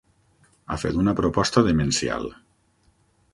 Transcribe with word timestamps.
Ha 0.69 0.77
fet 0.83 0.97
una 1.01 1.13
proposta 1.19 1.63
demencial. 1.67 2.27